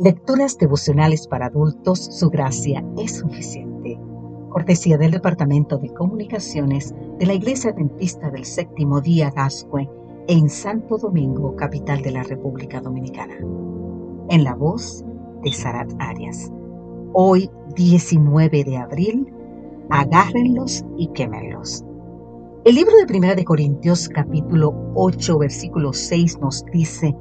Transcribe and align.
Lecturas 0.00 0.56
devocionales 0.56 1.26
para 1.26 1.46
adultos, 1.46 1.98
su 1.98 2.30
gracia 2.30 2.84
es 2.96 3.16
suficiente. 3.16 3.98
Cortesía 4.48 4.96
del 4.96 5.10
Departamento 5.10 5.76
de 5.76 5.88
Comunicaciones 5.88 6.94
de 7.18 7.26
la 7.26 7.34
Iglesia 7.34 7.72
Adventista 7.72 8.30
del 8.30 8.44
Séptimo 8.44 9.00
Día 9.00 9.32
Gascue 9.34 9.90
en 10.28 10.48
Santo 10.50 10.98
Domingo, 10.98 11.56
capital 11.56 12.00
de 12.02 12.12
la 12.12 12.22
República 12.22 12.80
Dominicana. 12.80 13.34
En 14.28 14.44
la 14.44 14.54
voz 14.54 15.04
de 15.42 15.52
Sarat 15.52 15.92
Arias. 15.98 16.52
Hoy, 17.12 17.50
19 17.74 18.62
de 18.62 18.76
abril, 18.76 19.34
agárrenlos 19.90 20.84
y 20.96 21.08
quémenlos. 21.08 21.84
El 22.64 22.76
libro 22.76 22.96
de 22.98 23.06
Primera 23.06 23.34
de 23.34 23.44
Corintios 23.44 24.08
capítulo 24.08 24.92
8 24.94 25.38
versículo 25.38 25.92
6 25.92 26.38
nos 26.38 26.64
dice, 26.66 27.16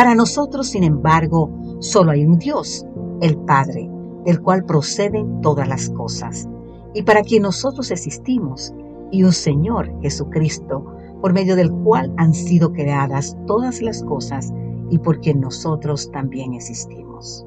para 0.00 0.14
nosotros, 0.14 0.68
sin 0.68 0.82
embargo, 0.82 1.50
solo 1.80 2.12
hay 2.12 2.24
un 2.24 2.38
Dios, 2.38 2.86
el 3.20 3.36
Padre, 3.36 3.90
del 4.24 4.40
cual 4.40 4.64
proceden 4.64 5.42
todas 5.42 5.68
las 5.68 5.90
cosas, 5.90 6.48
y 6.94 7.02
para 7.02 7.20
quien 7.20 7.42
nosotros 7.42 7.90
existimos, 7.90 8.72
y 9.10 9.24
un 9.24 9.32
Señor, 9.32 9.92
Jesucristo, 10.00 10.86
por 11.20 11.34
medio 11.34 11.54
del 11.54 11.70
cual 11.70 12.14
han 12.16 12.32
sido 12.32 12.72
creadas 12.72 13.36
todas 13.46 13.82
las 13.82 14.02
cosas 14.02 14.50
y 14.88 14.96
por 14.96 15.20
quien 15.20 15.38
nosotros 15.38 16.10
también 16.10 16.54
existimos. 16.54 17.44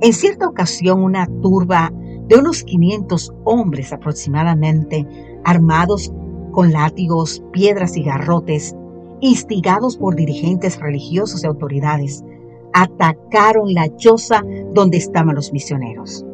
En 0.00 0.12
cierta 0.12 0.48
ocasión, 0.48 1.02
una 1.02 1.26
turba 1.42 1.92
de 2.28 2.36
unos 2.36 2.62
500 2.64 3.32
hombres 3.44 3.92
aproximadamente, 3.92 5.06
armados 5.44 6.12
con 6.52 6.72
látigos, 6.72 7.42
piedras 7.52 7.96
y 7.96 8.02
garrotes, 8.02 8.74
instigados 9.20 9.96
por 9.96 10.16
dirigentes 10.16 10.78
religiosos 10.80 11.44
y 11.44 11.46
autoridades, 11.46 12.24
atacaron 12.72 13.74
la 13.74 13.94
choza 13.96 14.42
donde 14.72 14.98
estaban 14.98 15.34
los 15.34 15.52
misioneros. 15.52 16.24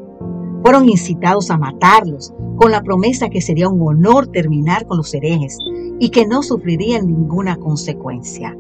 Fueron 0.67 0.89
incitados 0.89 1.53
a 1.53 1.59
matarlos 1.59 2.35
con 2.57 2.73
la 2.73 2.83
promesa 2.83 3.29
que 3.29 3.41
sería 3.41 3.69
un 3.69 3.81
honor 3.87 4.27
terminar 4.27 4.85
con 4.85 4.97
los 4.97 5.15
herejes 5.15 5.61
y 6.01 6.09
que 6.09 6.27
no 6.27 6.43
sufrirían 6.43 7.07
ninguna 7.07 7.55
consecuencia. 7.55 8.53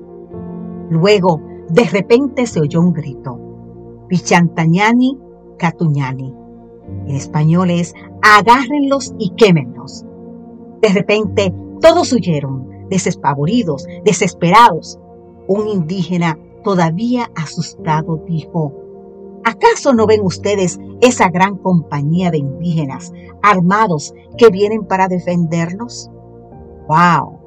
Luego, 0.89 1.41
de 1.69 1.83
repente 1.83 2.47
se 2.47 2.61
oyó 2.61 2.81
un 2.81 2.93
grito. 2.93 3.41
Pichantañani, 4.07 5.19
Catuñani. 5.59 6.33
En 7.09 7.17
español 7.17 7.71
es 7.71 7.93
agárrenlos 8.23 9.13
y 9.19 9.31
quémenlos. 9.31 10.05
De 10.83 10.91
repente, 10.91 11.53
todos 11.81 12.13
huyeron, 12.13 12.69
desespavoridos, 12.89 13.85
desesperados. 14.05 15.01
Un 15.49 15.67
indígena, 15.67 16.39
todavía 16.63 17.33
asustado, 17.35 18.23
dijo, 18.29 18.86
¿Acaso 19.47 19.95
no 19.95 20.09
ven 20.09 20.23
ustedes 20.25 20.81
esa 21.01 21.29
gran 21.29 21.57
compañía 21.59 22.33
de 22.33 22.39
indígenas 22.39 23.13
armados 23.43 24.13
que 24.37 24.49
vienen 24.51 24.85
para 24.85 25.07
defendernos? 25.07 26.11
¡Wow! 26.89 27.39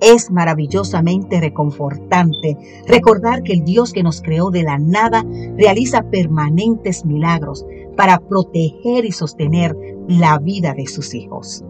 Es 0.00 0.28
maravillosamente 0.28 1.40
reconfortante 1.40 2.56
recordar 2.88 3.44
que 3.44 3.52
el 3.52 3.62
Dios 3.62 3.92
que 3.92 4.02
nos 4.02 4.22
creó 4.22 4.50
de 4.50 4.64
la 4.64 4.78
nada 4.78 5.24
realiza 5.56 6.10
permanentes 6.10 7.04
milagros 7.04 7.64
para 7.96 8.18
proteger 8.18 9.04
y 9.04 9.12
sostener 9.12 9.76
la 10.08 10.40
vida 10.40 10.74
de 10.74 10.88
sus 10.88 11.14
hijos. 11.14 11.64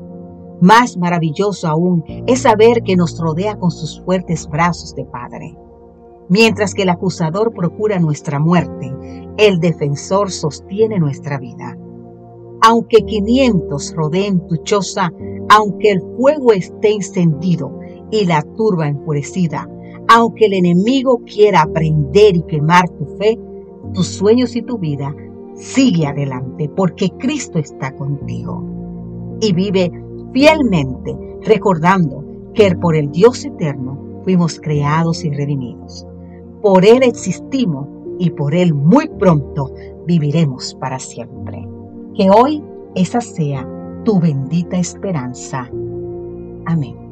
Más 0.58 0.96
maravilloso 0.96 1.68
aún 1.68 2.02
es 2.26 2.40
saber 2.40 2.82
que 2.82 2.96
nos 2.96 3.20
rodea 3.20 3.58
con 3.58 3.70
sus 3.70 4.00
fuertes 4.00 4.48
brazos 4.48 4.94
de 4.94 5.04
Padre. 5.04 5.54
Mientras 6.28 6.74
que 6.74 6.82
el 6.82 6.88
acusador 6.88 7.52
procura 7.52 7.98
nuestra 7.98 8.40
muerte, 8.40 8.92
el 9.36 9.60
defensor 9.60 10.30
sostiene 10.30 10.98
nuestra 10.98 11.38
vida. 11.38 11.76
Aunque 12.62 13.04
500 13.04 13.94
rodeen 13.94 14.46
tu 14.48 14.56
choza, 14.56 15.12
aunque 15.48 15.92
el 15.92 16.00
fuego 16.16 16.52
esté 16.52 16.92
encendido 16.92 17.78
y 18.10 18.24
la 18.24 18.42
turba 18.56 18.88
enfurecida, 18.88 19.68
aunque 20.08 20.46
el 20.46 20.54
enemigo 20.54 21.20
quiera 21.24 21.62
aprender 21.62 22.36
y 22.36 22.42
quemar 22.42 22.88
tu 22.88 23.06
fe, 23.18 23.38
tus 23.92 24.08
sueños 24.08 24.56
y 24.56 24.62
tu 24.62 24.78
vida, 24.78 25.14
sigue 25.54 26.06
adelante 26.06 26.68
porque 26.74 27.10
Cristo 27.18 27.58
está 27.58 27.94
contigo. 27.94 28.64
Y 29.40 29.52
vive 29.52 29.90
fielmente 30.32 31.16
recordando 31.42 32.24
que 32.54 32.74
por 32.74 32.96
el 32.96 33.10
Dios 33.10 33.44
eterno 33.44 34.22
fuimos 34.24 34.58
creados 34.60 35.24
y 35.24 35.30
redimidos. 35.30 36.05
Por 36.66 36.84
Él 36.84 37.04
existimos 37.04 37.86
y 38.18 38.30
por 38.30 38.52
Él 38.52 38.74
muy 38.74 39.06
pronto 39.06 39.72
viviremos 40.04 40.74
para 40.80 40.98
siempre. 40.98 41.64
Que 42.16 42.28
hoy 42.28 42.60
esa 42.96 43.20
sea 43.20 43.64
tu 44.04 44.18
bendita 44.18 44.76
esperanza. 44.76 45.70
Amén. 46.64 47.05